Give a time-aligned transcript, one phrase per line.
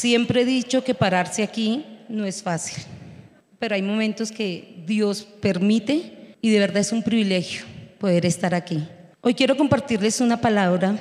[0.00, 2.82] Siempre he dicho que pararse aquí no es fácil,
[3.58, 7.66] pero hay momentos que Dios permite y de verdad es un privilegio
[7.98, 8.82] poder estar aquí.
[9.20, 10.96] Hoy quiero compartirles una palabra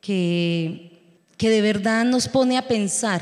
[0.00, 0.92] que,
[1.36, 3.20] que de verdad nos pone a pensar.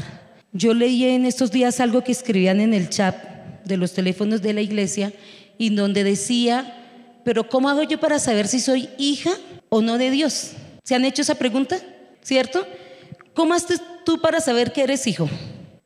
[0.53, 3.17] Yo leí en estos días algo que escribían en el chat
[3.65, 5.11] de los teléfonos de la iglesia
[5.57, 9.31] y donde decía, pero ¿cómo hago yo para saber si soy hija
[9.71, 10.51] o no de Dios?
[10.83, 11.79] ¿Se han hecho esa pregunta?
[12.21, 12.67] ¿Cierto?
[13.33, 15.29] ¿Cómo haces tú para saber que eres hijo?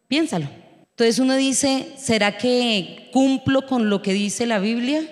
[0.08, 0.48] Piénsalo.
[0.90, 5.02] Entonces uno dice, ¿será que cumplo con lo que dice la Biblia?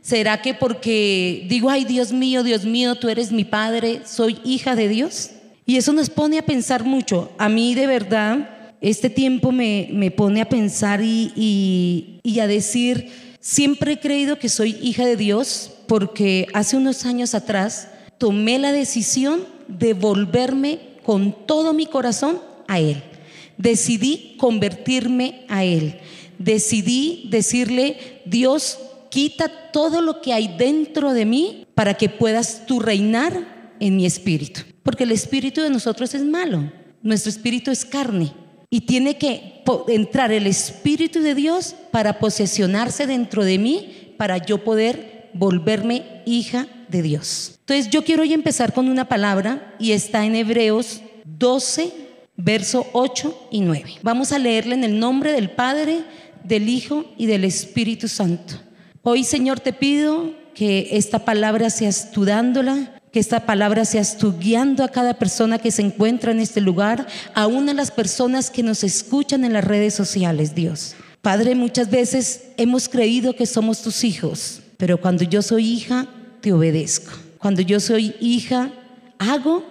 [0.00, 4.74] ¿Será que porque digo, ay Dios mío, Dios mío, tú eres mi padre, soy hija
[4.74, 5.32] de Dios?
[5.66, 7.30] Y eso nos pone a pensar mucho.
[7.36, 12.46] A mí de verdad, este tiempo me, me pone a pensar y, y, y a
[12.46, 18.58] decir, siempre he creído que soy hija de Dios porque hace unos años atrás tomé
[18.58, 23.02] la decisión de volverme con todo mi corazón a Él.
[23.56, 25.98] Decidí convertirme a Él.
[26.38, 28.78] Decidí decirle, Dios,
[29.10, 34.06] quita todo lo que hay dentro de mí para que puedas tú reinar en mi
[34.06, 34.60] espíritu.
[34.84, 36.70] Porque el espíritu de nosotros es malo,
[37.02, 38.32] nuestro espíritu es carne
[38.70, 44.64] y tiene que entrar el espíritu de Dios para posesionarse dentro de mí para yo
[44.64, 47.58] poder volverme hija de Dios.
[47.60, 51.92] Entonces yo quiero hoy empezar con una palabra y está en Hebreos 12,
[52.38, 53.96] verso 8 y 9.
[54.02, 56.04] Vamos a leerla en el nombre del Padre,
[56.44, 58.54] del Hijo y del Espíritu Santo.
[59.02, 64.34] Hoy, Señor, te pido que esta palabra seas tú dándola, que esta palabra seas tú
[64.38, 68.62] guiando a cada persona que se encuentra en este lugar, aún a las personas que
[68.62, 70.94] nos escuchan en las redes sociales, Dios.
[71.22, 76.06] Padre, muchas veces hemos creído que somos tus hijos, pero cuando yo soy hija,
[76.40, 77.10] te obedezco.
[77.38, 78.70] Cuando yo soy hija,
[79.18, 79.64] hago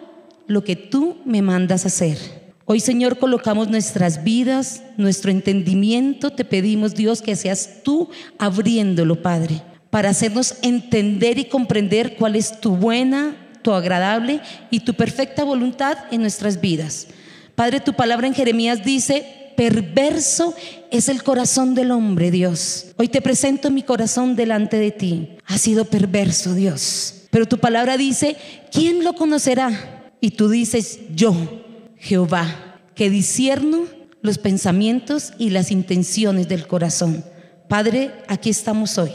[0.48, 2.37] lo que tú me mandas hacer.
[2.70, 6.32] Hoy, Señor, colocamos nuestras vidas, nuestro entendimiento.
[6.32, 12.60] Te pedimos, Dios, que seas tú abriéndolo, Padre, para hacernos entender y comprender cuál es
[12.60, 17.08] tu buena, tu agradable y tu perfecta voluntad en nuestras vidas.
[17.56, 20.54] Padre, tu palabra en Jeremías dice, perverso
[20.92, 22.88] es el corazón del hombre, Dios.
[22.98, 25.38] Hoy te presento mi corazón delante de ti.
[25.46, 27.28] Ha sido perverso, Dios.
[27.32, 28.36] Pero tu palabra dice,
[28.74, 30.12] ¿quién lo conocerá?
[30.20, 31.64] Y tú dices, yo
[32.00, 33.84] Jehová, que disierno
[34.22, 37.24] los pensamientos y las intenciones del corazón.
[37.68, 39.12] Padre, aquí estamos hoy.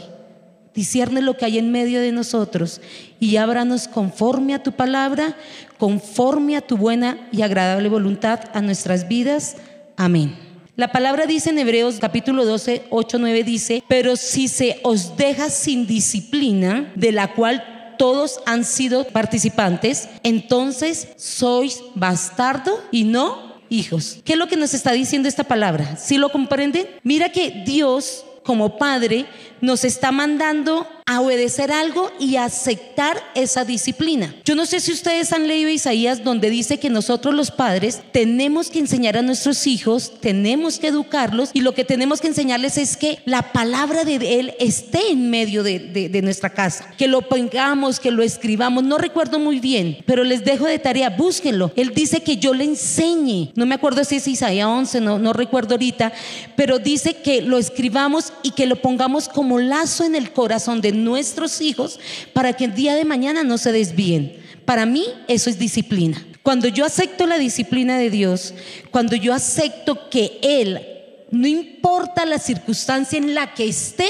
[0.73, 2.81] Discierne lo que hay en medio de nosotros
[3.19, 5.37] y ábranos conforme a tu palabra,
[5.77, 9.57] conforme a tu buena y agradable voluntad a nuestras vidas.
[9.97, 10.35] Amén.
[10.75, 15.51] La palabra dice en Hebreos capítulo 12, 8, 9 dice, pero si se os deja
[15.51, 17.72] sin disciplina, de la cual
[18.03, 24.17] todos han sido participantes, entonces sois bastardo y no hijos.
[24.25, 25.95] ¿Qué es lo que nos está diciendo esta palabra?
[25.95, 26.85] ¿Sí lo comprenden?
[27.03, 29.25] Mira que Dios como padre
[29.61, 34.33] nos está mandando a obedecer algo y aceptar esa disciplina.
[34.45, 38.69] Yo no sé si ustedes han leído Isaías donde dice que nosotros los padres tenemos
[38.69, 42.97] que enseñar a nuestros hijos, tenemos que educarlos y lo que tenemos que enseñarles es
[42.97, 48.11] que la palabra de Él esté en medio de, nuestra casa, que lo pongamos, que
[48.11, 48.83] lo escribamos.
[48.83, 51.71] No recuerdo muy bien, pero les dejo de tarea, búsquenlo.
[51.75, 55.33] Él dice que yo le enseñe, no me acuerdo si es Isaías 11, no, no
[55.33, 56.13] recuerdo ahorita,
[56.55, 60.92] pero dice que lo escribamos y que lo pongamos como lazo en el corazón de
[60.93, 61.99] nuestros hijos
[62.33, 64.37] para que el día de mañana no se desvíen.
[64.65, 66.25] Para mí eso es disciplina.
[66.43, 68.53] Cuando yo acepto la disciplina de Dios,
[68.91, 70.81] cuando yo acepto que Él,
[71.31, 74.07] no importa la circunstancia en la que esté,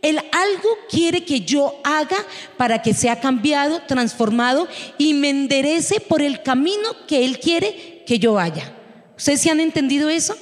[0.00, 2.16] Él algo quiere que yo haga
[2.56, 8.18] para que sea cambiado, transformado y me enderece por el camino que Él quiere que
[8.18, 8.72] yo vaya.
[9.16, 10.34] ¿Ustedes se han entendido eso?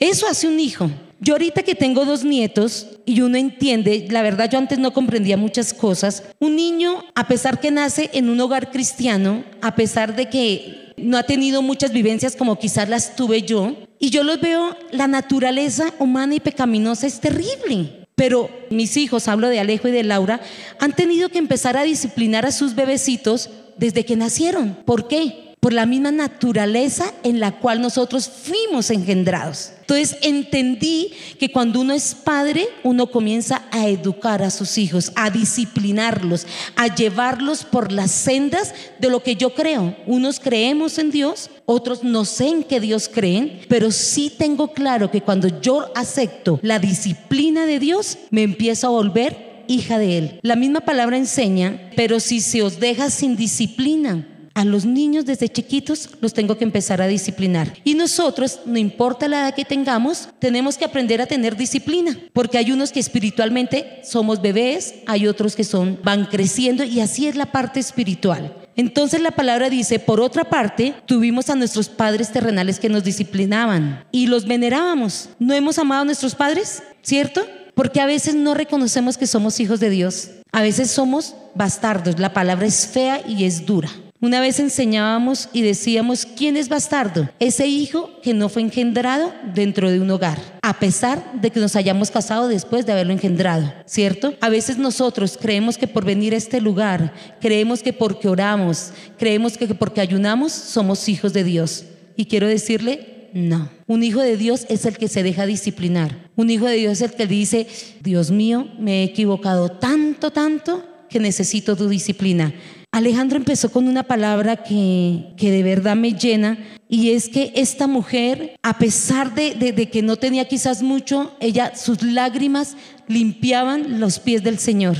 [0.00, 0.90] Eso hace un hijo.
[1.20, 5.36] Yo ahorita que tengo dos nietos y uno entiende, la verdad yo antes no comprendía
[5.36, 10.28] muchas cosas, un niño, a pesar que nace en un hogar cristiano, a pesar de
[10.28, 14.76] que no ha tenido muchas vivencias como quizás las tuve yo, y yo los veo,
[14.92, 18.06] la naturaleza humana y pecaminosa es terrible.
[18.14, 20.40] Pero mis hijos, hablo de Alejo y de Laura,
[20.78, 24.76] han tenido que empezar a disciplinar a sus bebecitos desde que nacieron.
[24.84, 25.47] ¿Por qué?
[25.60, 29.72] Por la misma naturaleza en la cual nosotros fuimos engendrados.
[29.80, 35.30] Entonces entendí que cuando uno es padre, uno comienza a educar a sus hijos, a
[35.30, 36.46] disciplinarlos,
[36.76, 39.96] a llevarlos por las sendas de lo que yo creo.
[40.06, 45.10] Unos creemos en Dios, otros no sé en qué Dios creen, pero sí tengo claro
[45.10, 50.40] que cuando yo acepto la disciplina de Dios, me empiezo a volver hija de Él.
[50.42, 54.26] La misma palabra enseña, pero si se os deja sin disciplina,
[54.58, 57.74] A los niños desde chiquitos los tengo que empezar a disciplinar.
[57.84, 62.58] Y nosotros, no importa la edad que tengamos, tenemos que aprender a tener disciplina, porque
[62.58, 67.36] hay unos que espiritualmente somos bebés, hay otros que son van creciendo y así es
[67.36, 68.52] la parte espiritual.
[68.74, 74.06] Entonces la palabra dice, por otra parte, tuvimos a nuestros padres terrenales que nos disciplinaban
[74.10, 75.28] y los venerábamos.
[75.38, 76.82] ¿No hemos amado a nuestros padres?
[77.02, 77.46] ¿Cierto?
[77.76, 80.30] Porque a veces no reconocemos que somos hijos de Dios.
[80.50, 82.18] A veces somos bastardos.
[82.18, 83.88] La palabra es fea y es dura.
[84.20, 87.28] Una vez enseñábamos y decíamos, ¿quién es bastardo?
[87.38, 91.76] Ese hijo que no fue engendrado dentro de un hogar, a pesar de que nos
[91.76, 94.34] hayamos casado después de haberlo engendrado, ¿cierto?
[94.40, 99.56] A veces nosotros creemos que por venir a este lugar, creemos que porque oramos, creemos
[99.56, 101.84] que porque ayunamos, somos hijos de Dios.
[102.16, 103.70] Y quiero decirle, no.
[103.86, 106.28] Un hijo de Dios es el que se deja disciplinar.
[106.34, 107.68] Un hijo de Dios es el que dice,
[108.02, 112.52] Dios mío, me he equivocado tanto, tanto que necesito tu disciplina.
[112.98, 116.58] Alejandro empezó con una palabra que, que, de verdad me llena
[116.88, 121.76] y es que esta mujer, a pesar de, de, que no tenía quizás mucho, ella,
[121.76, 124.96] sus lágrimas limpiaban los pies del Señor.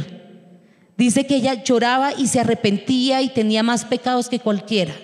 [0.97, 4.95] Dice que ella lloraba y se arrepentía y tenía más pecados que cualquiera.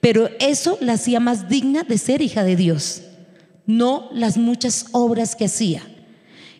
[0.00, 3.02] Pero eso la hacía más digna de ser hija de Dios,
[3.66, 5.82] no las muchas obras que hacía.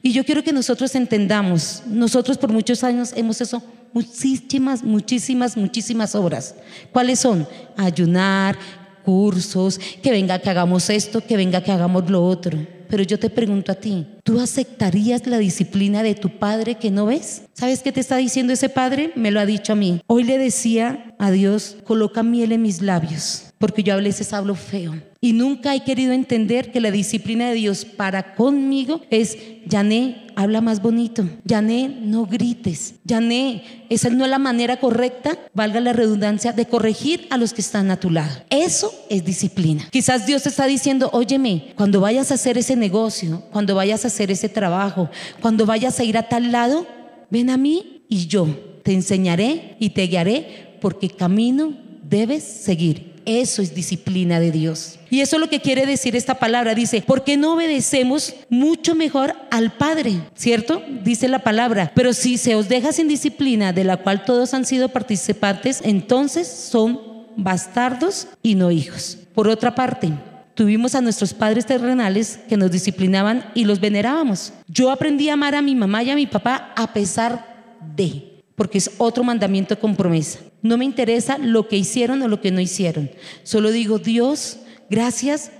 [0.02, 6.14] Y yo quiero que nosotros entendamos, nosotros por muchos años hemos eso muchísimas, muchísimas, muchísimas
[6.14, 6.54] obras.
[6.92, 7.46] ¿Cuáles son?
[7.76, 8.58] Ayunar,
[9.04, 12.58] cursos, que venga que hagamos esto, que venga que hagamos lo otro.
[12.88, 17.06] Pero yo te pregunto a ti, ¿tú aceptarías la disciplina de tu padre que no
[17.06, 17.44] ves?
[17.54, 19.12] ¿Sabes qué te está diciendo ese padre?
[19.16, 20.02] Me lo ha dicho a mí.
[20.06, 24.56] Hoy le decía a Dios, coloca miel en mis labios, porque yo a veces hablo
[24.56, 24.92] feo.
[25.20, 30.60] Y nunca he querido entender que la disciplina de Dios para conmigo es, Yané, habla
[30.60, 31.28] más bonito.
[31.44, 32.96] Yané, no grites.
[33.04, 37.60] Yané, esa no es la manera correcta, valga la redundancia, de corregir a los que
[37.60, 38.34] están a tu lado.
[38.50, 39.86] Eso es disciplina.
[39.92, 44.08] Quizás Dios te está diciendo, óyeme, cuando vayas a hacer ese negocio, cuando vayas a
[44.08, 45.08] hacer ese trabajo,
[45.40, 46.84] cuando vayas a ir a tal lado,
[47.30, 48.48] ven a mí y yo
[48.82, 53.11] te enseñaré y te guiaré porque camino debes seguir.
[53.24, 54.98] Eso es disciplina de Dios.
[55.10, 56.74] Y eso es lo que quiere decir esta palabra.
[56.74, 60.20] Dice, ¿por qué no obedecemos mucho mejor al Padre?
[60.34, 60.82] ¿Cierto?
[61.04, 61.92] Dice la palabra.
[61.94, 66.48] Pero si se os deja sin disciplina, de la cual todos han sido participantes, entonces
[66.48, 67.00] son
[67.36, 69.18] bastardos y no hijos.
[69.34, 70.12] Por otra parte,
[70.54, 74.52] tuvimos a nuestros padres terrenales que nos disciplinaban y los venerábamos.
[74.68, 78.31] Yo aprendí a amar a mi mamá y a mi papá a pesar de
[78.62, 80.38] porque es otro mandamiento con promesa.
[80.62, 83.10] No me interesa lo que hicieron o lo que no hicieron.
[83.42, 85.50] Solo digo, Dios, gracias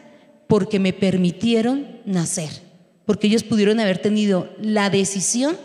[0.46, 2.50] porque me permitieron nacer,
[3.04, 5.56] porque ellos pudieron haber tenido la decisión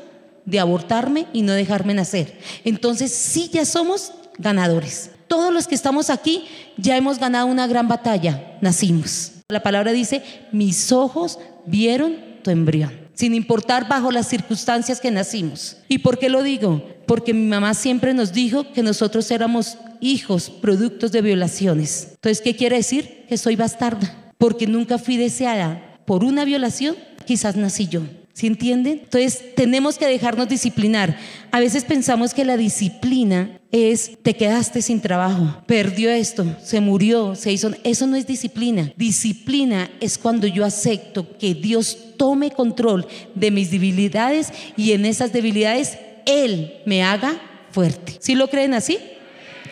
[0.46, 2.40] de abortarme y no dejarme nacer.
[2.66, 5.12] Entonces sí ya somos ganadores.
[5.28, 6.46] Todos los que estamos aquí
[6.76, 9.34] ya hemos ganado una gran batalla, nacimos.
[9.48, 11.38] La palabra dice, mis ojos
[11.68, 15.78] vieron tu embrión sin importar bajo las circunstancias que nacimos.
[15.88, 16.97] ¿Y por qué lo digo?
[17.08, 22.10] Porque mi mamá siempre nos dijo que nosotros éramos hijos productos de violaciones.
[22.12, 23.26] Entonces, ¿qué quiere decir?
[23.28, 26.96] Que soy bastarda, porque nunca fui deseada por una violación,
[27.26, 28.04] quizás nací yo.
[28.34, 29.00] ¿Sí entienden?
[29.04, 31.18] Entonces tenemos que dejarnos disciplinar.
[31.50, 37.34] A veces pensamos que la disciplina es te quedaste sin trabajo, perdió esto, se murió,
[37.34, 37.72] se hizo.
[37.84, 38.94] Eso no es disciplina.
[38.96, 45.34] Disciplina es cuando yo acepto que Dios tome control de mis debilidades y en esas
[45.34, 47.40] debilidades Él me haga
[47.72, 48.18] fuerte.
[48.20, 49.00] ¿Sí lo creen así?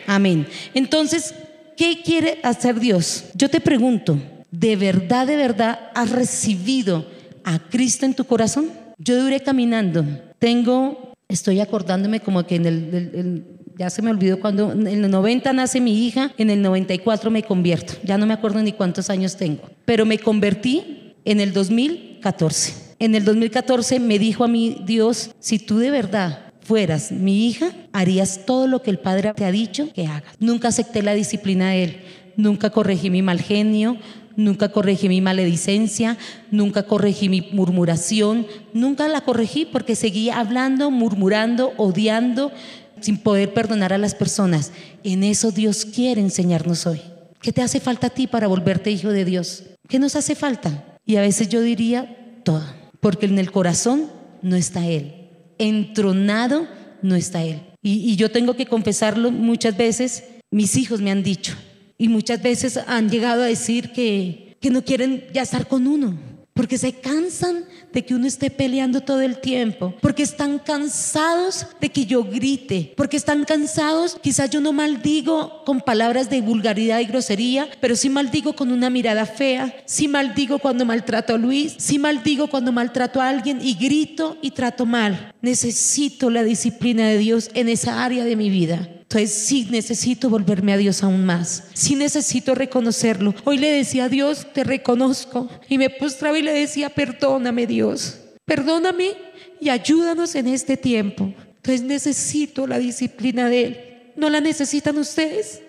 [0.08, 0.48] Amén.
[0.74, 1.34] Entonces,
[1.76, 3.26] ¿qué quiere hacer Dios?
[3.34, 4.18] Yo te pregunto,
[4.50, 7.06] ¿de verdad, de verdad has recibido?
[7.46, 8.68] a Cristo en tu corazón?
[8.98, 10.04] Yo duré caminando.
[10.38, 13.44] Tengo, estoy acordándome como que en el,
[13.78, 17.44] ya se me olvidó cuando en el 90 nace mi hija, en el 94 me
[17.44, 17.94] convierto.
[18.02, 22.96] Ya no me acuerdo ni cuántos años tengo, pero me convertí en el 2014.
[22.98, 27.72] En el 2014 me dijo a mí Dios, si tú de verdad fueras mi hija,
[27.92, 30.34] harías todo lo que el Padre te ha dicho que hagas.
[30.40, 31.96] Nunca acepté la disciplina de Él,
[32.36, 33.96] nunca corregí mi mal genio,
[34.36, 36.18] nunca corregí mi maledicencia,
[36.50, 42.52] nunca corregí mi murmuración, nunca la corregí porque seguía hablando, murmurando, odiando,
[43.00, 44.72] sin poder perdonar a las personas.
[45.04, 47.00] En eso Dios quiere enseñarnos hoy.
[47.40, 49.64] ¿Qué te hace falta a ti para volverte hijo de Dios?
[49.88, 50.98] ¿Qué nos hace falta?
[51.04, 52.64] Y a veces yo diría todo,
[53.00, 54.06] porque en el corazón
[54.42, 55.15] no está Él,
[55.58, 56.66] entronado
[57.02, 57.62] no está Él.
[57.82, 61.54] Y, yo tengo que confesarlo muchas veces, mis hijos me han dicho,
[61.98, 66.18] y muchas veces han llegado a decir que, que no quieren ya estar con uno,
[66.52, 67.64] porque se cansan
[67.96, 72.92] de que uno esté peleando todo el tiempo, porque están cansados de que yo grite,
[72.94, 78.10] porque están cansados, quizás yo no maldigo con palabras de vulgaridad y grosería, pero sí
[78.10, 83.18] maldigo con una mirada fea, sí maldigo cuando maltrato a Luis, sí maldigo cuando maltrato
[83.22, 85.32] a alguien y grito y trato mal.
[85.40, 88.90] Necesito la disciplina de Dios en esa área de mi vida.
[89.08, 91.64] Entonces sí necesito volverme a Dios aún más.
[91.74, 93.34] Sí necesito reconocerlo.
[93.44, 95.48] Hoy le decía a Dios, te reconozco.
[95.68, 98.18] Y me postraba y le decía, perdóname Dios.
[98.44, 99.12] Perdóname
[99.60, 101.32] y ayúdanos en este tiempo.
[101.56, 103.80] Entonces necesito la disciplina de Él.
[104.16, 105.60] ¿No la necesitan ustedes?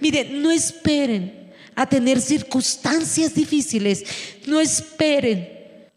[0.00, 4.04] Miren, no esperen a tener circunstancias difíciles.
[4.46, 5.48] No esperen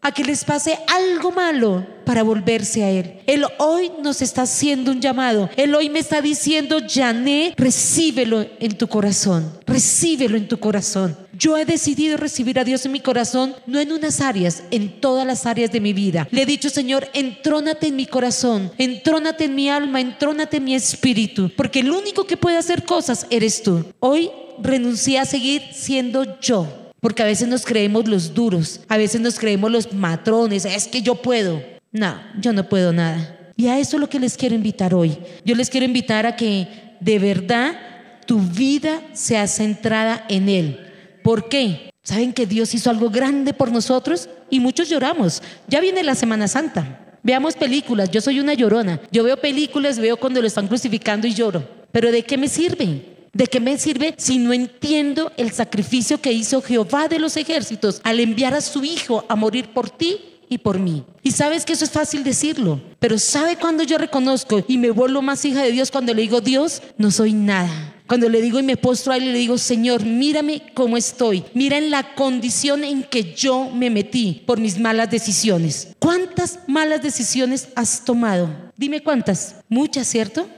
[0.02, 3.20] a que les pase algo malo para volverse a Él.
[3.26, 5.50] Él hoy nos está haciendo un llamado.
[5.56, 9.52] Él hoy me está diciendo, Jané, recíbelo en tu corazón.
[9.66, 11.16] Recíbelo en tu corazón.
[11.36, 15.26] Yo he decidido recibir a Dios en mi corazón, no en unas áreas, en todas
[15.26, 16.28] las áreas de mi vida.
[16.30, 20.74] Le he dicho, Señor, entrónate en mi corazón, entrónate en mi alma, entrónate en mi
[20.74, 23.84] espíritu, porque el único que puede hacer cosas eres tú.
[23.98, 24.30] Hoy
[24.62, 29.38] renuncié a seguir siendo yo porque a veces nos creemos los duros, a veces nos
[29.38, 31.62] creemos los matrones, es que yo puedo.
[31.92, 33.52] No, yo no puedo nada.
[33.56, 35.16] Y a eso es lo que les quiero invitar hoy.
[35.44, 36.66] Yo les quiero invitar a que
[36.98, 37.78] de verdad
[38.26, 40.80] tu vida sea centrada en Él.
[41.22, 41.90] ¿Por qué?
[42.02, 44.28] ¿Saben que Dios hizo algo grande por nosotros?
[44.50, 45.44] Y muchos lloramos.
[45.68, 47.18] Ya viene la Semana Santa.
[47.22, 48.10] Veamos películas.
[48.10, 49.00] Yo soy una llorona.
[49.12, 51.68] Yo veo películas, veo cuando lo están crucificando y lloro.
[51.92, 53.15] Pero ¿de qué me sirve?
[53.36, 58.00] ¿De qué me sirve si no entiendo el sacrificio que hizo Jehová de los ejércitos
[58.02, 60.16] al enviar a su Hijo a morir por ti
[60.48, 61.04] y por mí?
[61.22, 65.20] Y sabes que eso es fácil decirlo, pero ¿sabe cuando yo reconozco y me vuelvo
[65.20, 67.94] más hija de Dios cuando le digo, Dios, no soy nada?
[68.06, 71.44] Cuando le digo y me postro a él y le digo, Señor, mírame cómo estoy.
[71.52, 75.88] Mira en la condición en que yo me metí por mis malas decisiones.
[75.98, 78.48] ¿Cuántas malas decisiones has tomado?
[78.78, 79.56] Dime cuántas.
[79.68, 80.48] Muchas, ¿cierto?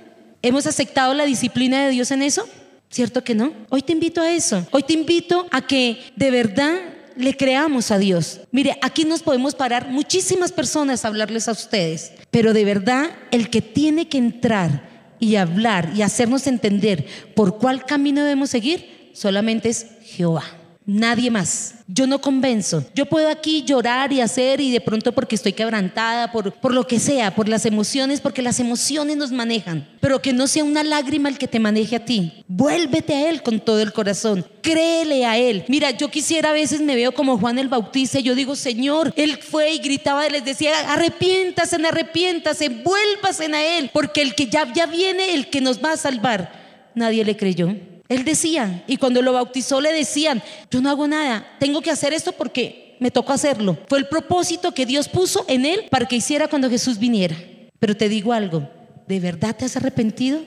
[0.43, 2.49] ¿Hemos aceptado la disciplina de Dios en eso?
[2.91, 3.53] ¿Cierto que no?
[3.69, 4.67] Hoy te invito a eso.
[4.71, 6.79] Hoy te invito a que de verdad
[7.17, 8.41] le creamos a Dios.
[8.51, 13.51] Mire, aquí nos podemos parar muchísimas personas a hablarles a ustedes, pero de verdad el
[13.51, 19.69] que tiene que entrar y hablar y hacernos entender por cuál camino debemos seguir solamente
[19.69, 20.45] es Jehová.
[20.91, 21.75] Nadie más.
[21.87, 22.83] Yo no convenzo.
[22.95, 26.87] Yo puedo aquí llorar y hacer y de pronto porque estoy quebrantada, por, por lo
[26.87, 29.87] que sea, por las emociones, porque las emociones nos manejan.
[30.01, 32.43] Pero que no sea una lágrima el que te maneje a ti.
[32.49, 34.47] Vuélvete a Él con todo el corazón.
[34.63, 35.67] Créele a Él.
[35.69, 39.13] Mira, yo quisiera a veces me veo como Juan el Bautista y yo digo, Señor,
[39.15, 44.47] Él fue y gritaba y les decía, arrepiéntase, arrepiéntase, vuélvase a Él, porque el que
[44.47, 46.91] ya, ya viene, el que nos va a salvar.
[46.95, 47.77] Nadie le creyó.
[48.09, 52.13] Él decía, y cuando lo bautizó le decían, yo no hago nada, tengo que hacer
[52.13, 53.77] esto porque me tocó hacerlo.
[53.87, 57.37] Fue el propósito que Dios puso en él para que hiciera cuando Jesús viniera.
[57.79, 58.69] Pero te digo algo,
[59.07, 60.41] ¿de verdad te has arrepentido?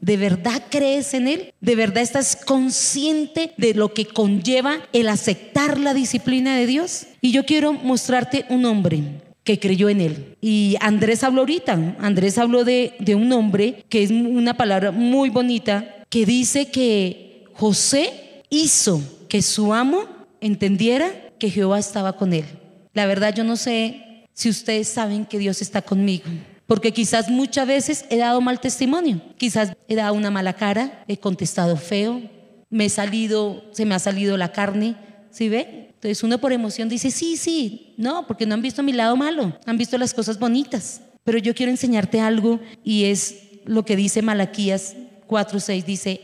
[0.00, 1.52] ¿De verdad crees en Él?
[1.60, 7.06] ¿De verdad estás consciente de lo que conlleva el aceptar la disciplina de Dios?
[7.20, 9.02] Y yo quiero mostrarte un hombre
[9.44, 10.36] que creyó en Él.
[10.40, 15.28] Y Andrés habló ahorita, Andrés habló de, de un hombre que es una palabra muy
[15.28, 20.04] bonita, que dice que José hizo que su amo
[20.40, 22.44] entendiera que Jehová estaba con él.
[22.92, 26.24] La verdad yo no sé si ustedes saben que Dios está conmigo,
[26.66, 31.16] porque quizás muchas veces he dado mal testimonio, quizás he dado una mala cara, he
[31.16, 32.20] contestado feo,
[32.68, 34.96] me he salido, se me ha salido la carne,
[35.30, 35.90] ¿sí ve?
[35.94, 39.56] Entonces uno por emoción dice, sí, sí, no, porque no han visto mi lado malo,
[39.66, 41.02] han visto las cosas bonitas.
[41.22, 43.36] Pero yo quiero enseñarte algo y es
[43.66, 44.96] lo que dice Malaquías
[45.30, 46.20] 4.6 dice,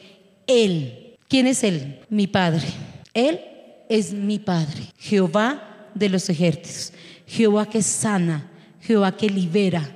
[0.46, 1.16] Él.
[1.28, 2.00] ¿Quién es Él?
[2.10, 2.66] Mi Padre.
[3.14, 3.40] Él
[3.88, 4.92] es mi Padre.
[4.98, 6.92] Jehová de los ejércitos.
[7.26, 8.50] Jehová que sana.
[8.80, 9.88] Jehová que libera.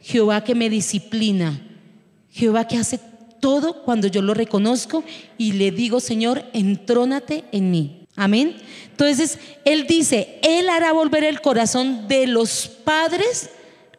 [0.00, 1.60] Jehová que me disciplina.
[2.30, 2.98] Jehová que hace
[3.40, 5.04] todo cuando yo lo reconozco
[5.36, 8.06] y le digo, Señor, entrónate en mí.
[8.16, 8.56] Amén.
[8.90, 13.50] Entonces, Él dice, Él hará volver el corazón de los padres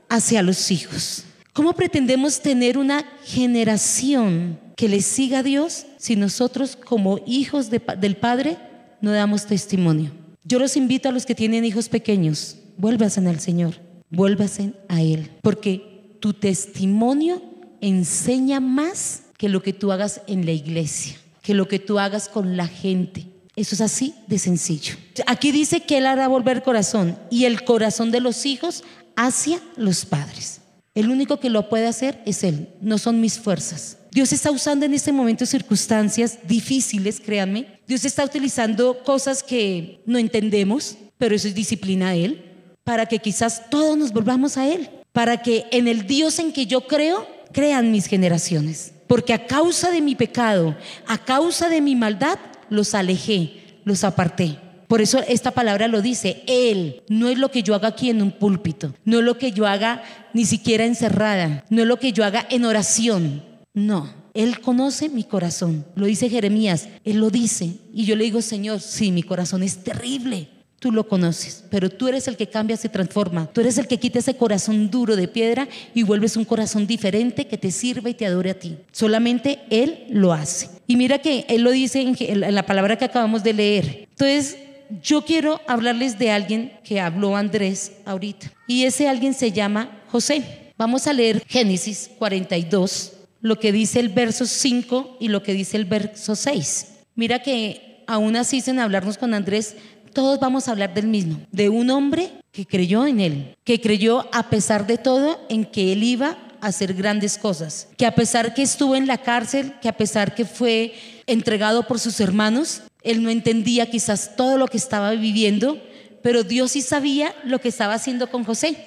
[0.09, 1.24] hacia los hijos.
[1.55, 8.17] ¿Cómo pretendemos tener una generación que le siga a Dios si nosotros como hijos del
[8.17, 8.57] Padre
[8.99, 10.11] no damos testimonio?
[10.43, 13.75] Yo los invito a los que tienen hijos pequeños, vuélvasen al Señor,
[14.09, 17.41] vuélvasen a Él, porque tu testimonio
[17.79, 22.27] enseña más que lo que tú hagas en la iglesia, que lo que tú hagas
[22.27, 23.27] con la gente.
[23.55, 24.95] Eso es así de sencillo.
[25.25, 28.83] Aquí dice que Él hará volver corazón y el corazón de los hijos
[29.15, 30.59] hacia los padres.
[30.95, 33.97] El único que lo puede hacer es Él, no son mis fuerzas.
[34.11, 37.67] Dios está usando en este momento circunstancias difíciles, créanme.
[37.85, 42.45] Dios está utilizando cosas que no entendemos, pero eso es disciplina de Él,
[42.85, 46.65] para que quizás todos nos volvamos a Él, para que en el Dios en que
[46.65, 48.93] yo creo, crean mis generaciones.
[49.07, 54.59] Porque a causa de mi pecado, a causa de mi maldad, los alejé, los aparté.
[54.95, 58.21] Por eso esta palabra lo dice, Él, no es lo que yo haga aquí en
[58.21, 60.01] un púlpito, no es lo que yo haga
[60.33, 65.25] ni siquiera encerrada, no es lo que yo haga en oración, no, Él conoce mi
[65.25, 69.63] corazón, lo dice Jeremías, Él lo dice, y yo le digo, Señor, sí, mi corazón
[69.63, 70.47] es terrible,
[70.79, 73.47] tú lo conoces, pero tú eres el que cambia, se transforma.
[73.51, 77.47] Tú eres el que quita ese corazón duro de piedra y vuelves un corazón diferente
[77.47, 78.77] que te sirva y te adore a ti.
[78.93, 80.69] Solamente Él lo hace.
[80.87, 84.07] Y mira que Él lo dice en la palabra que acabamos de leer.
[84.11, 84.57] Entonces,
[85.01, 88.51] yo quiero hablarles de alguien que habló Andrés ahorita.
[88.67, 90.73] Y ese alguien se llama José.
[90.77, 95.77] Vamos a leer Génesis 42, lo que dice el verso 5 y lo que dice
[95.77, 96.87] el verso 6.
[97.15, 99.75] Mira que aún así sin hablarnos con Andrés,
[100.13, 104.29] todos vamos a hablar del mismo, de un hombre que creyó en él, que creyó
[104.33, 106.37] a pesar de todo en que él iba
[106.67, 110.45] hacer grandes cosas, que a pesar que estuvo en la cárcel, que a pesar que
[110.45, 110.93] fue
[111.27, 115.79] entregado por sus hermanos, él no entendía quizás todo lo que estaba viviendo,
[116.23, 118.77] pero Dios sí sabía lo que estaba haciendo con José.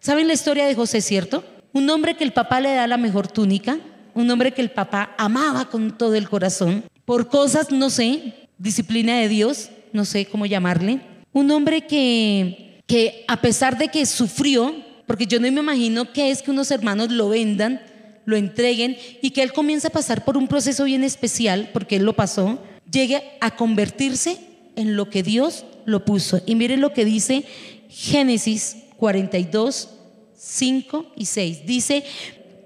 [0.00, 1.44] ¿Saben la historia de José, cierto?
[1.72, 3.78] Un hombre que el papá le da la mejor túnica,
[4.14, 9.18] un hombre que el papá amaba con todo el corazón, por cosas, no sé, disciplina
[9.18, 11.00] de Dios, no sé cómo llamarle.
[11.32, 14.74] Un hombre que, que a pesar de que sufrió,
[15.06, 17.80] porque yo no me imagino que es que unos hermanos lo vendan,
[18.24, 22.04] lo entreguen y que él comienza a pasar por un proceso bien especial, porque él
[22.04, 22.58] lo pasó,
[22.90, 24.38] llegue a convertirse
[24.74, 26.42] en lo que Dios lo puso.
[26.44, 27.44] Y miren lo que dice
[27.88, 29.90] Génesis 42,
[30.36, 31.66] 5 y 6.
[31.66, 32.04] Dice,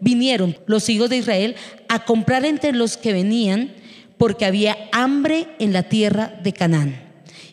[0.01, 1.57] vinieron los hijos de Israel
[1.89, 3.75] a comprar entre los que venían
[4.17, 7.01] porque había hambre en la tierra de Canaán.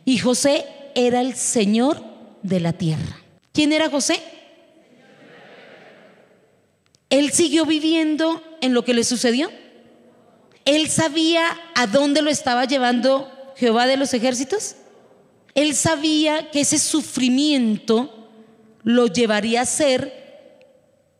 [0.05, 0.65] Y José
[0.95, 2.01] era el Señor
[2.43, 3.21] de la tierra.
[3.51, 4.19] ¿Quién era José?
[7.09, 9.49] Él siguió viviendo en lo que le sucedió.
[10.65, 14.75] Él sabía a dónde lo estaba llevando Jehová de los ejércitos.
[15.55, 18.29] Él sabía que ese sufrimiento
[18.83, 20.65] lo llevaría a ser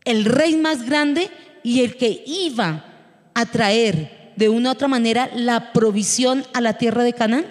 [0.06, 1.30] el rey más grande
[1.64, 2.86] y el que iba
[3.34, 7.46] a traer de una u otra manera la provisión a la tierra de Canaán.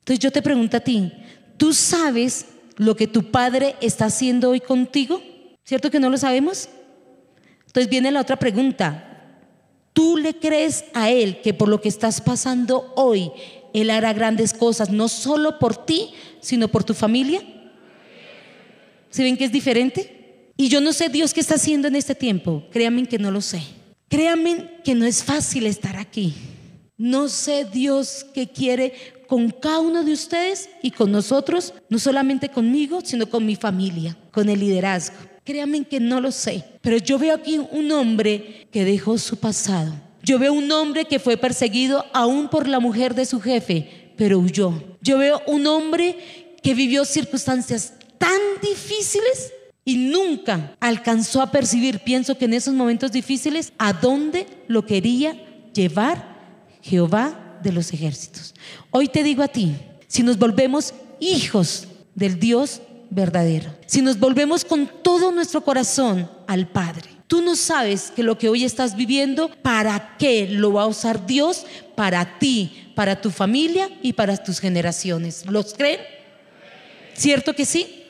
[0.00, 1.12] Entonces yo te pregunto a ti,
[1.56, 2.46] ¿tú sabes
[2.76, 5.22] lo que tu padre está haciendo hoy contigo?
[5.62, 6.68] ¿Cierto que no lo sabemos?
[7.74, 9.40] Entonces viene la otra pregunta.
[9.92, 13.32] ¿Tú le crees a Él que por lo que estás pasando hoy,
[13.72, 16.10] Él hará grandes cosas, no solo por ti,
[16.40, 17.42] sino por tu familia?
[19.10, 20.52] ¿Se ven que es diferente?
[20.56, 22.62] Y yo no sé Dios qué está haciendo en este tiempo.
[22.70, 23.60] Créanme que no lo sé.
[24.08, 26.32] Créanme que no es fácil estar aquí.
[26.96, 28.92] No sé Dios qué quiere
[29.26, 34.16] con cada uno de ustedes y con nosotros, no solamente conmigo, sino con mi familia,
[34.30, 35.16] con el liderazgo.
[35.42, 39.94] Créanme que no lo sé, pero yo veo aquí un hombre que dejó su pasado.
[40.22, 44.38] Yo veo un hombre que fue perseguido aún por la mujer de su jefe, pero
[44.38, 44.84] huyó.
[45.00, 49.50] Yo veo un hombre que vivió circunstancias tan difíciles
[49.86, 55.42] y nunca alcanzó a percibir, pienso que en esos momentos difíciles, a dónde lo quería
[55.72, 58.54] llevar Jehová de los ejércitos.
[58.90, 59.74] Hoy te digo a ti,
[60.06, 63.74] si nos volvemos hijos del Dios verdadero.
[63.86, 67.10] Si nos volvemos con todo nuestro corazón al Padre.
[67.26, 71.26] Tú no sabes que lo que hoy estás viviendo, ¿para qué lo va a usar
[71.26, 71.66] Dios?
[71.96, 75.46] Para ti, para tu familia y para tus generaciones.
[75.46, 76.00] ¿Los creen?
[77.14, 78.02] ¿Cierto que sí?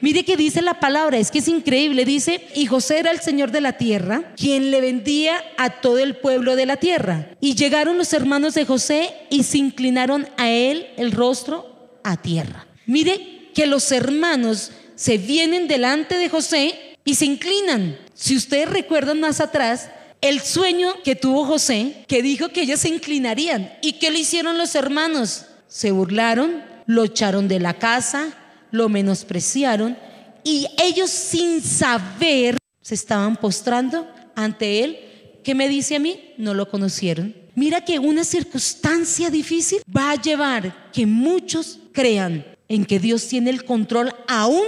[0.00, 2.04] Mire que dice la palabra, es que es increíble.
[2.04, 6.16] Dice, y José era el Señor de la tierra, quien le vendía a todo el
[6.16, 7.30] pueblo de la tierra.
[7.40, 12.66] Y llegaron los hermanos de José y se inclinaron a él el rostro a tierra.
[12.84, 17.96] Mire que los hermanos se vienen delante de José y se inclinan.
[18.12, 19.88] Si ustedes recuerdan más atrás,
[20.20, 23.72] el sueño que tuvo José, que dijo que ellos se inclinarían.
[23.80, 25.46] ¿Y qué le hicieron los hermanos?
[25.68, 28.34] Se burlaron, lo echaron de la casa,
[28.70, 29.96] lo menospreciaron
[30.44, 34.98] y ellos sin saber se estaban postrando ante él.
[35.44, 36.34] ¿Qué me dice a mí?
[36.38, 37.34] No lo conocieron.
[37.54, 43.50] Mira que una circunstancia difícil va a llevar que muchos crean en que Dios tiene
[43.50, 44.66] el control aún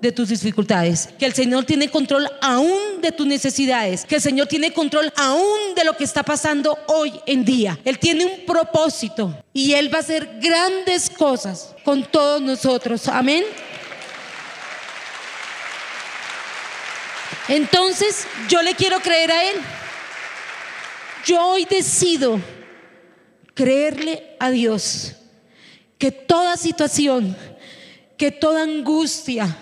[0.00, 4.46] de tus dificultades, que el Señor tiene control aún de tus necesidades, que el Señor
[4.46, 7.78] tiene control aún de lo que está pasando hoy en día.
[7.84, 13.08] Él tiene un propósito y Él va a hacer grandes cosas con todos nosotros.
[13.08, 13.44] Amén.
[17.48, 19.56] Entonces yo le quiero creer a Él.
[21.24, 22.40] Yo hoy decido
[23.54, 25.12] creerle a Dios
[25.98, 27.34] que toda situación
[28.16, 29.56] que toda angustia,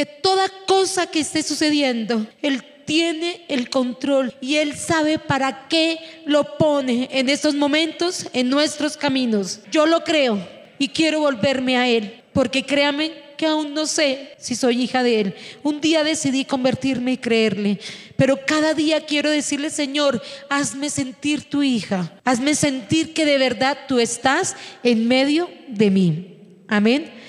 [0.00, 5.98] que toda cosa que esté sucediendo, Él tiene el control y Él sabe para qué
[6.24, 9.60] lo pone en estos momentos en nuestros caminos.
[9.70, 10.42] Yo lo creo
[10.78, 15.20] y quiero volverme a Él, porque créame que aún no sé si soy hija de
[15.20, 15.34] Él.
[15.62, 17.78] Un día decidí convertirme y creerle,
[18.16, 23.76] pero cada día quiero decirle, Señor, hazme sentir tu hija, hazme sentir que de verdad
[23.86, 26.36] tú estás en medio de mí.
[26.68, 27.19] Amén.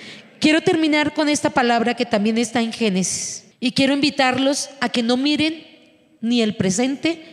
[0.42, 5.04] Quiero terminar con esta palabra que también está en Génesis y quiero invitarlos a que
[5.04, 5.64] no miren
[6.20, 7.24] ni el presente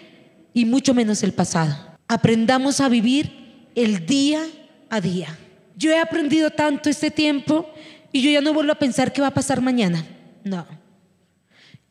[0.52, 1.74] y mucho menos el pasado.
[2.06, 4.44] Aprendamos a vivir el día
[4.90, 5.38] a día.
[5.74, 7.70] Yo he aprendido tanto este tiempo
[8.12, 10.04] y yo ya no vuelvo a pensar qué va a pasar mañana.
[10.44, 10.66] No.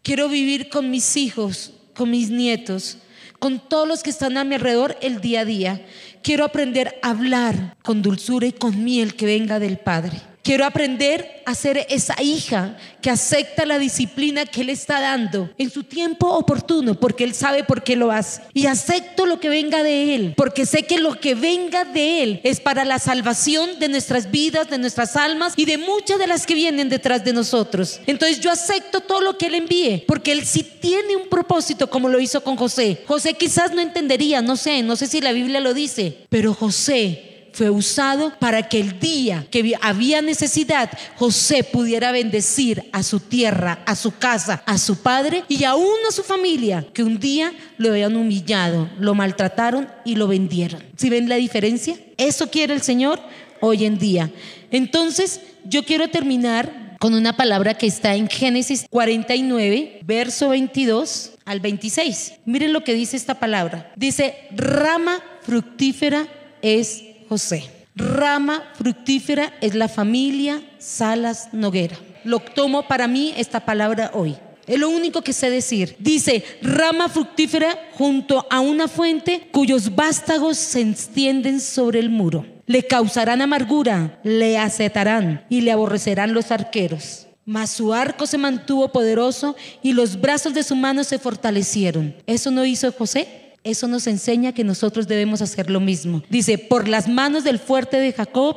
[0.04, 3.00] Quiero vivir con mis hijos, con mis nietos,
[3.40, 5.84] con todos los que están a mi alrededor el día a día.
[6.22, 10.22] Quiero aprender a hablar con dulzura y con miel que venga del Padre.
[10.48, 15.70] Quiero aprender a ser esa hija que acepta la disciplina que Él está dando en
[15.70, 18.44] su tiempo oportuno, porque Él sabe por qué lo hace.
[18.54, 22.42] Y acepto lo que venga de Él, porque sé que lo que venga de Él
[22.46, 26.46] es para la salvación de nuestras vidas, de nuestras almas y de muchas de las
[26.46, 28.00] que vienen detrás de nosotros.
[28.08, 32.08] Entonces yo acepto todo lo que Él envíe, porque Él sí tiene un propósito como
[32.08, 33.04] lo hizo con José.
[33.06, 37.37] José quizás no entendería, no sé, no sé si la Biblia lo dice, pero José
[37.58, 43.82] fue usado para que el día que había necesidad, José pudiera bendecir a su tierra,
[43.88, 47.90] a su casa, a su padre y aún a su familia, que un día lo
[47.90, 50.84] habían humillado, lo maltrataron y lo vendieron.
[50.98, 51.96] ¿Si ven la diferencia?
[52.18, 53.20] Eso quiere el Señor
[53.60, 54.30] hoy en día.
[54.70, 61.60] Entonces, yo quiero terminar con una palabra que está en Génesis 49, verso 22 al
[61.60, 62.34] 26.
[62.46, 63.92] Miren lo que dice esta palabra.
[63.96, 66.28] Dice, rama fructífera
[66.62, 67.70] es José.
[67.96, 71.98] Rama fructífera es la familia Salas Noguera.
[72.24, 74.36] Lo tomo para mí esta palabra hoy.
[74.68, 75.96] Es lo único que sé decir.
[75.98, 82.46] Dice, rama fructífera junto a una fuente cuyos vástagos se extienden sobre el muro.
[82.66, 87.28] Le causarán amargura, le acetarán y le aborrecerán los arqueros.
[87.46, 92.14] Mas su arco se mantuvo poderoso y los brazos de su mano se fortalecieron.
[92.28, 93.47] ¿Eso no hizo José?
[93.68, 96.24] Eso nos enseña que nosotros debemos hacer lo mismo.
[96.30, 98.56] Dice, por las manos del fuerte de Jacob,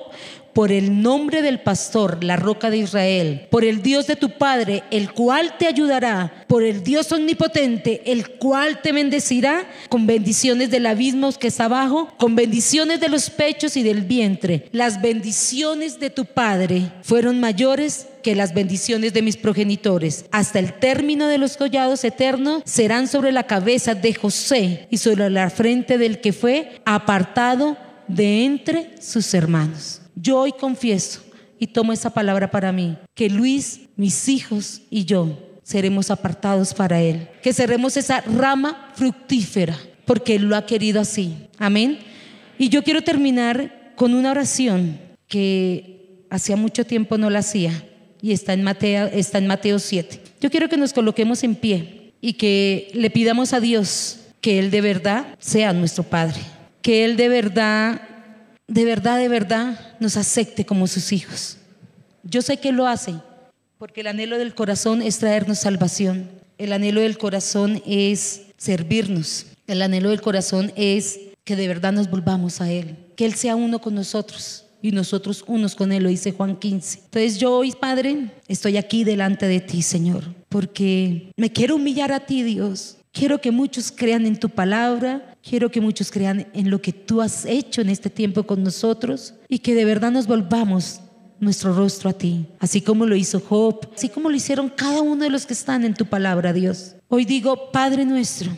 [0.52, 4.82] por el nombre del pastor, la roca de Israel, por el Dios de tu Padre,
[4.90, 10.86] el cual te ayudará, por el Dios omnipotente, el cual te bendecirá con bendiciones del
[10.86, 14.68] abismo que está abajo, con bendiciones de los pechos y del vientre.
[14.72, 20.24] Las bendiciones de tu Padre fueron mayores que las bendiciones de mis progenitores.
[20.30, 25.30] Hasta el término de los collados eternos serán sobre la cabeza de José y sobre
[25.30, 27.76] la frente del que fue apartado
[28.08, 29.99] de entre sus hermanos.
[30.20, 31.22] Yo hoy confieso
[31.58, 37.00] y tomo esa palabra para mí, que Luis, mis hijos y yo seremos apartados para
[37.00, 41.36] Él, que seremos esa rama fructífera, porque Él lo ha querido así.
[41.58, 41.98] Amén.
[42.58, 47.72] Y yo quiero terminar con una oración que hacía mucho tiempo no la hacía
[48.20, 50.20] y está en Mateo, está en Mateo 7.
[50.40, 54.70] Yo quiero que nos coloquemos en pie y que le pidamos a Dios que Él
[54.70, 56.40] de verdad sea nuestro Padre,
[56.82, 58.02] que Él de verdad
[58.70, 61.56] de verdad, de verdad nos acepte como sus hijos.
[62.22, 63.14] Yo sé que lo hace,
[63.78, 66.30] porque el anhelo del corazón es traernos salvación.
[66.56, 69.46] El anhelo del corazón es servirnos.
[69.66, 73.56] El anhelo del corazón es que de verdad nos volvamos a Él, que Él sea
[73.56, 77.00] uno con nosotros y nosotros unos con Él, lo dice Juan 15.
[77.06, 82.20] Entonces yo hoy, Padre, estoy aquí delante de ti, Señor, porque me quiero humillar a
[82.20, 82.98] ti, Dios.
[83.10, 87.22] Quiero que muchos crean en tu palabra, Quiero que muchos crean en lo que tú
[87.22, 91.00] has hecho en este tiempo con nosotros y que de verdad nos volvamos
[91.40, 95.24] nuestro rostro a ti, así como lo hizo Job, así como lo hicieron cada uno
[95.24, 96.94] de los que están en tu palabra, Dios.
[97.08, 98.50] Hoy digo, Padre nuestro,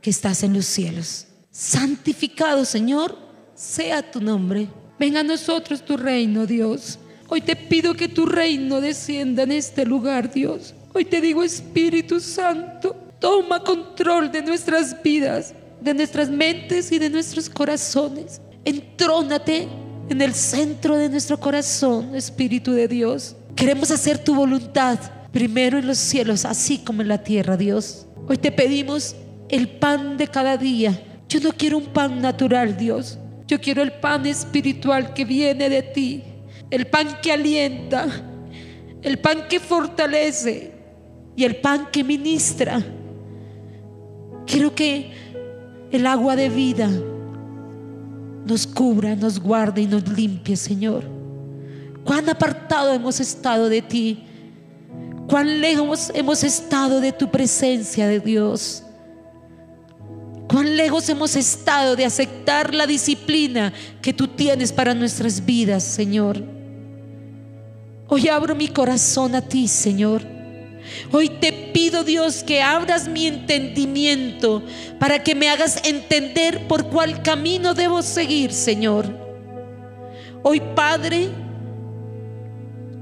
[0.00, 3.18] que estás en los cielos, santificado, Señor,
[3.54, 4.68] sea tu nombre.
[5.00, 7.00] Venga a nosotros tu reino, Dios.
[7.28, 10.74] Hoy te pido que tu reino descienda en este lugar, Dios.
[10.94, 17.10] Hoy te digo, Espíritu Santo, toma control de nuestras vidas de nuestras mentes y de
[17.10, 18.40] nuestros corazones.
[18.64, 19.68] Entrónate
[20.08, 23.36] en el centro de nuestro corazón, Espíritu de Dios.
[23.54, 24.98] Queremos hacer tu voluntad,
[25.32, 28.06] primero en los cielos, así como en la tierra, Dios.
[28.26, 29.16] Hoy te pedimos
[29.48, 31.02] el pan de cada día.
[31.28, 33.18] Yo no quiero un pan natural, Dios.
[33.46, 36.22] Yo quiero el pan espiritual que viene de ti.
[36.70, 38.06] El pan que alienta.
[39.02, 40.72] El pan que fortalece.
[41.36, 42.82] Y el pan que ministra.
[44.46, 45.10] Quiero que
[45.90, 46.90] el agua de vida
[48.44, 51.04] nos cubra, nos guarde y nos limpie, Señor.
[52.04, 54.24] cuán apartado hemos estado de ti,
[55.28, 58.82] cuán lejos hemos estado de tu presencia de Dios.
[60.48, 63.70] Cuán lejos hemos estado de aceptar la disciplina
[64.00, 66.42] que tú tienes para nuestras vidas, Señor.
[68.08, 70.37] Hoy abro mi corazón a ti, Señor.
[71.12, 74.62] Hoy te pido, Dios, que abras mi entendimiento
[74.98, 79.06] para que me hagas entender por cuál camino debo seguir, Señor.
[80.42, 81.28] Hoy, Padre,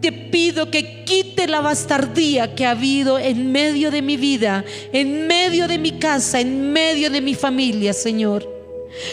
[0.00, 5.26] te pido que quite la bastardía que ha habido en medio de mi vida, en
[5.26, 8.56] medio de mi casa, en medio de mi familia, Señor.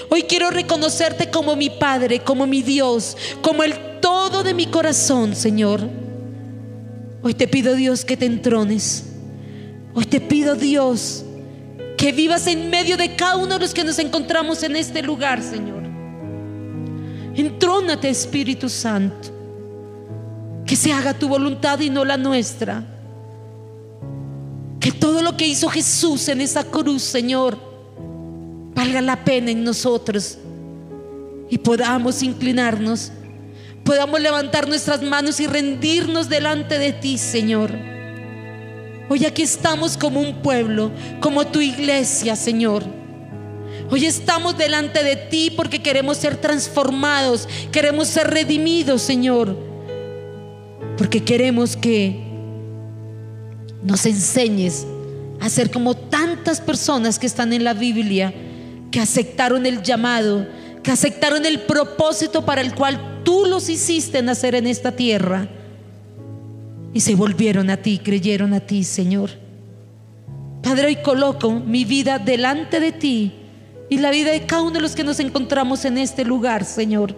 [0.09, 5.35] Hoy quiero reconocerte como mi Padre, como mi Dios, como el todo de mi corazón,
[5.35, 6.02] Señor.
[7.23, 9.05] Hoy te pido, Dios, que te entrones.
[9.93, 11.23] Hoy te pido, Dios,
[11.97, 15.41] que vivas en medio de cada uno de los que nos encontramos en este lugar,
[15.41, 15.83] Señor.
[17.33, 19.29] Entrónate, Espíritu Santo.
[20.65, 22.83] Que se haga tu voluntad y no la nuestra.
[24.81, 27.57] Que todo lo que hizo Jesús en esa cruz, Señor,
[28.75, 30.37] valga la pena en nosotros
[31.49, 33.13] y podamos inclinarnos,
[33.83, 37.71] podamos levantar nuestras manos y rendirnos delante de ti, Señor.
[39.09, 42.83] Hoy aquí estamos como un pueblo, como tu iglesia, Señor.
[43.89, 49.73] Hoy estamos delante de ti porque queremos ser transformados, queremos ser redimidos, Señor
[50.97, 52.19] porque queremos que
[53.83, 54.85] nos enseñes
[55.41, 58.33] a ser como tantas personas que están en la Biblia,
[58.91, 60.47] que aceptaron el llamado,
[60.83, 65.47] que aceptaron el propósito para el cual tú los hiciste nacer en esta tierra
[66.93, 69.31] y se volvieron a ti, creyeron a ti, Señor.
[70.61, 73.33] Padre, hoy coloco mi vida delante de ti
[73.89, 77.15] y la vida de cada uno de los que nos encontramos en este lugar, Señor.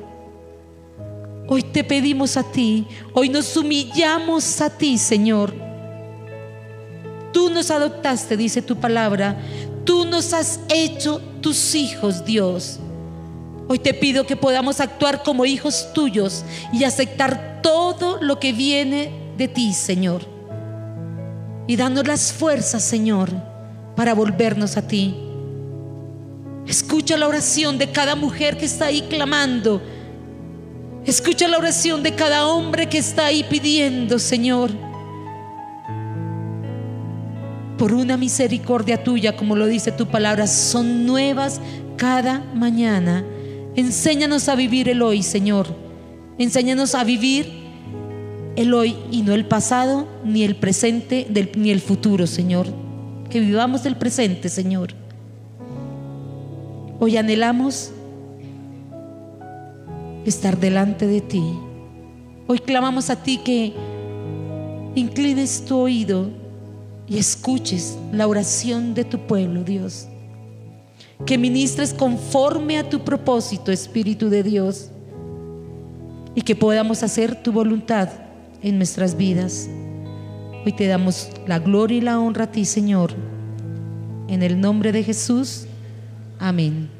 [1.47, 5.53] Hoy te pedimos a ti, hoy nos humillamos a ti, Señor.
[7.31, 9.37] Tú nos adoptaste, dice tu palabra.
[9.83, 12.79] Tú nos has hecho tus hijos, Dios.
[13.67, 19.12] Hoy te pido que podamos actuar como hijos tuyos y aceptar todo lo que viene
[19.38, 20.21] de ti, Señor.
[21.67, 23.30] Y danos las fuerzas, Señor,
[23.95, 25.15] para volvernos a ti.
[26.67, 29.82] Escucha la oración de cada mujer que está ahí clamando
[31.06, 34.71] Escucha la oración de cada hombre que está ahí pidiendo, Señor,
[37.78, 41.62] por una misericordia tuya, como lo dice tu palabra, son nuevas
[41.95, 43.23] cada mañana.
[43.75, 45.67] Enséñanos a vivir el hoy, Señor.
[46.38, 47.51] Enséñanos a vivir
[48.55, 52.67] el hoy y no el pasado, ni el presente, ni el futuro, Señor.
[53.29, 54.93] Que vivamos el presente, Señor.
[56.99, 57.91] Hoy anhelamos
[60.25, 61.43] estar delante de ti.
[62.47, 63.73] Hoy clamamos a ti que
[64.95, 66.29] inclines tu oído
[67.09, 70.07] y escuches la oración de tu pueblo, Dios.
[71.23, 74.89] Que ministres conforme a tu propósito, Espíritu de Dios.
[76.36, 78.10] Y que podamos hacer tu voluntad
[78.62, 79.69] en nuestras vidas.
[80.65, 83.13] Hoy te damos la gloria y la honra a ti, Señor.
[84.28, 85.67] En el nombre de Jesús.
[86.39, 86.94] Amén.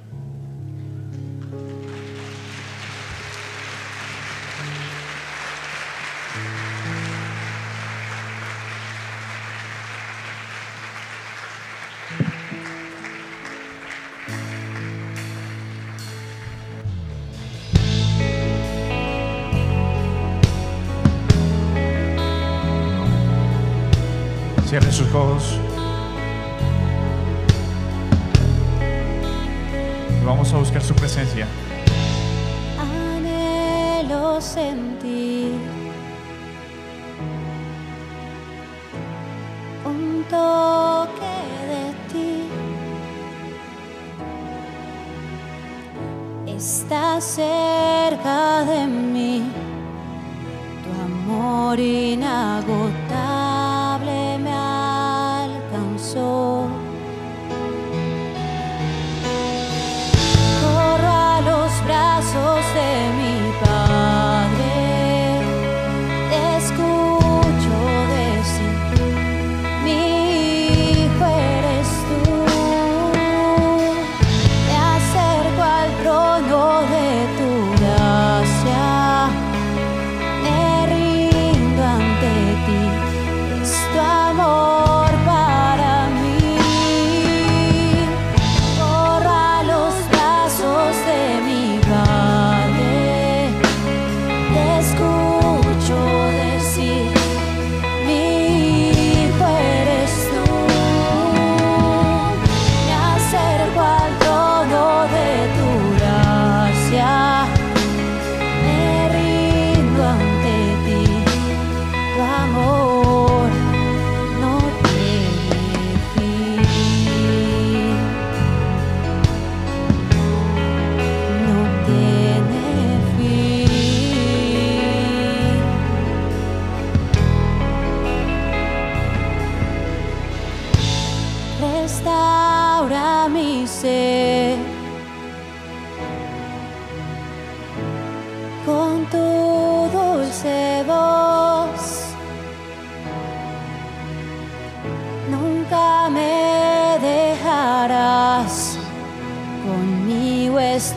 [24.76, 25.58] Cierren sus ojos.
[30.26, 31.48] vamos a buscar su presencia.
[32.78, 35.75] Anhelo sentir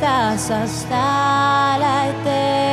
[0.09, 2.68] Estás hasta la eternidad.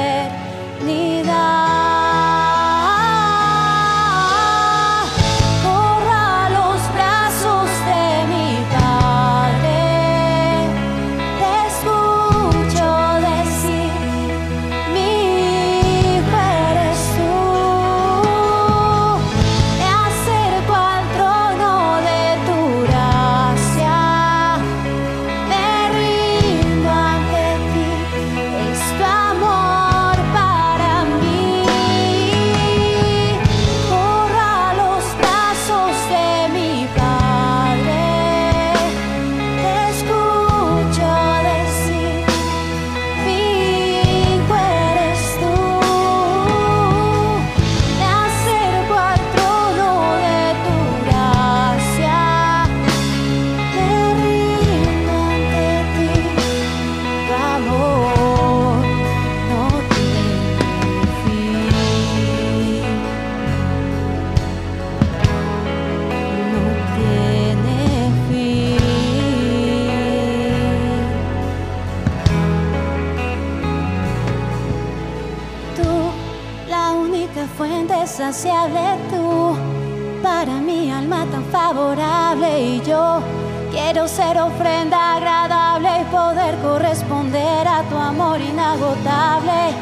[84.08, 89.74] Ser ofrenda agradable y poder corresponder a tu amor inagotable.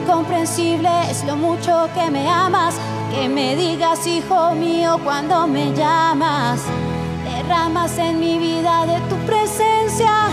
[0.00, 2.76] Incomprensible es lo mucho que me amas,
[3.12, 6.60] que me digas hijo mío cuando me llamas.
[7.24, 10.28] Derramas en mi vida de tu presencia,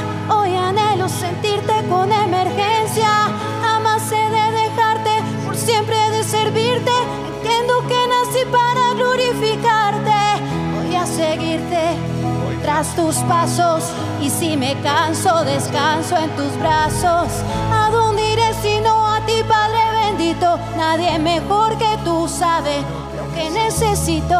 [12.71, 13.83] tras tus pasos
[14.21, 17.27] y si me canso, descanso en tus brazos.
[17.69, 20.57] ¿A dónde iré si no a ti, Padre bendito?
[20.77, 22.77] Nadie mejor que tú sabe
[23.17, 24.39] lo que necesito.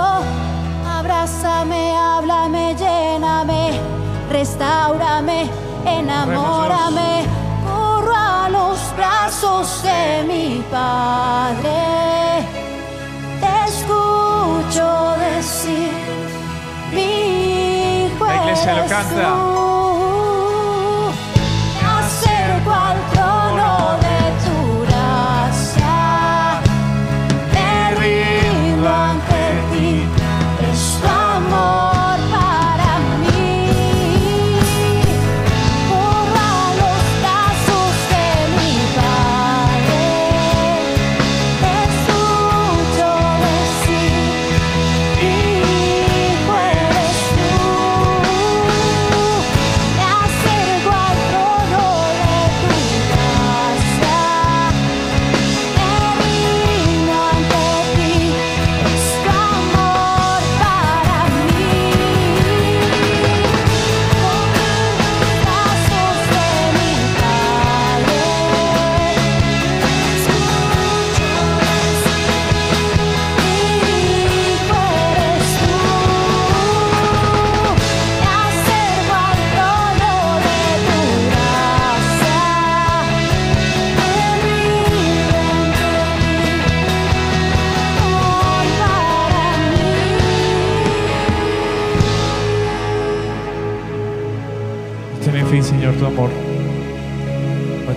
[0.87, 3.81] Abrázame, háblame, lléname,
[4.29, 5.49] restaurame,
[5.85, 7.25] enamórame.
[7.67, 11.80] Corro a los brazos de mi Padre.
[18.65, 19.50] Mi hijo La iglesia lo eres canta.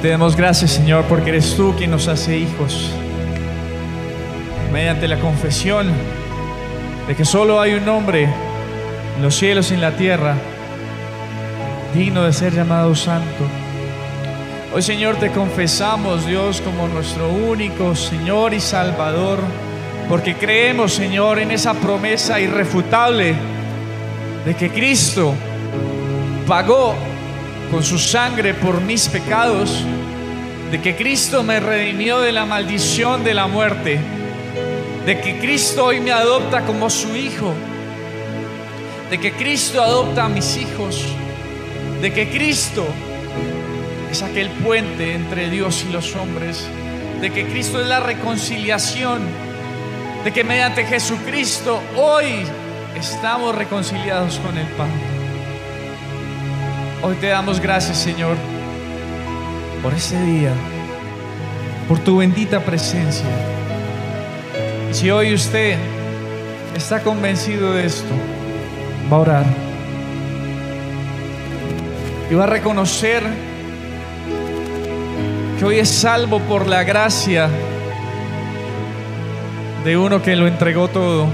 [0.05, 2.91] Te damos gracias, Señor, porque eres tú quien nos hace hijos.
[4.71, 5.91] Mediante la confesión
[7.09, 8.25] de que solo hay un hombre
[9.17, 10.37] en los cielos y en la tierra
[11.95, 13.47] digno de ser llamado santo.
[14.75, 19.39] Hoy, Señor, te confesamos, Dios, como nuestro único Señor y Salvador,
[20.11, 23.35] porque creemos, Señor, en esa promesa irrefutable
[24.45, 25.33] de que Cristo
[26.47, 26.95] pagó
[27.75, 29.83] con su sangre por mis pecados,
[30.71, 33.99] de que Cristo me redimió de la maldición de la muerte,
[35.05, 37.53] de que Cristo hoy me adopta como su hijo,
[39.11, 41.05] de que Cristo adopta a mis hijos,
[42.01, 42.87] de que Cristo
[44.09, 46.69] es aquel puente entre Dios y los hombres,
[47.21, 49.21] de que Cristo es la reconciliación,
[50.23, 52.45] de que mediante Jesucristo hoy
[52.95, 55.14] estamos reconciliados con el Padre.
[57.07, 58.35] Hoy te damos gracias, Señor,
[59.83, 60.53] por este día,
[61.87, 63.27] por tu bendita presencia.
[64.91, 65.77] Y si hoy usted
[66.75, 68.09] está convencido de esto,
[69.13, 69.45] va a orar
[72.31, 73.23] y va a reconocer
[75.59, 77.51] que hoy es salvo por la gracia
[79.85, 81.27] de uno que lo entregó todo.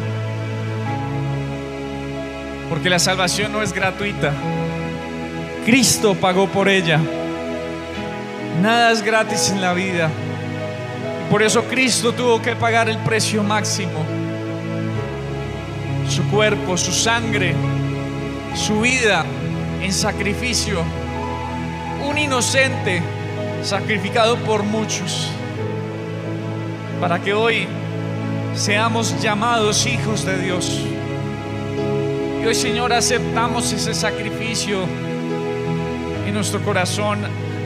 [2.68, 4.32] Porque la salvación no es gratuita.
[5.64, 6.98] Cristo pagó por ella.
[8.62, 10.10] Nada es gratis en la vida.
[11.30, 14.04] Por eso Cristo tuvo que pagar el precio máximo.
[16.08, 17.54] Su cuerpo, su sangre,
[18.54, 19.24] su vida
[19.82, 20.82] en sacrificio.
[22.08, 23.02] Un inocente
[23.62, 25.30] sacrificado por muchos.
[27.00, 27.68] Para que hoy
[28.54, 30.80] seamos llamados hijos de Dios.
[32.42, 34.86] Y hoy, Señor, aceptamos ese sacrificio
[36.32, 37.18] nuestro corazón.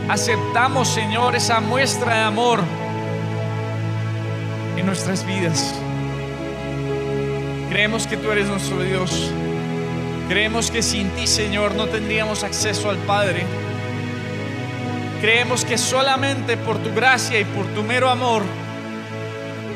[0.09, 2.61] Aceptamos, Señor, esa muestra de amor
[4.77, 5.75] en nuestras vidas.
[7.71, 9.31] Creemos que tú eres nuestro Dios.
[10.29, 13.45] Creemos que sin ti, Señor, no tendríamos acceso al Padre.
[15.21, 18.43] Creemos que solamente por tu gracia y por tu mero amor,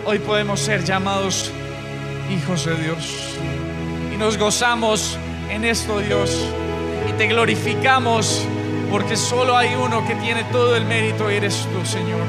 [0.05, 1.51] hoy podemos ser llamados
[2.30, 3.34] hijos de Dios.
[4.12, 5.18] Y nos gozamos
[5.51, 6.45] en esto, Dios.
[7.09, 8.47] Y te glorificamos
[8.91, 12.22] porque solo hay uno que tiene todo el mérito eres tú, Señor.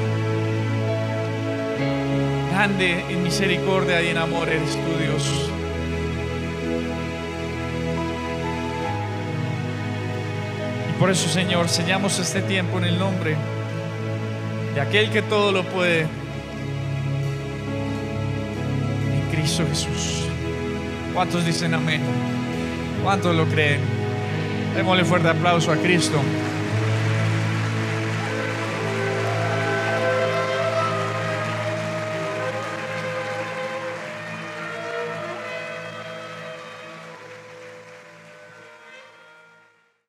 [2.52, 5.50] Grande en misericordia y en amor eres tú, Dios.
[10.90, 13.36] Y por eso, Señor, sellamos este tiempo en el nombre
[14.74, 16.08] de aquel que todo lo puede, en
[19.32, 20.26] Cristo Jesús.
[21.14, 22.02] ¿Cuántos dicen amén?
[23.02, 23.80] ¿Cuántos lo creen?
[24.76, 26.20] Démosle fuerte aplauso a Cristo.